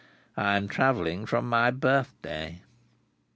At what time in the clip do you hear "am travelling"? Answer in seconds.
0.57-1.27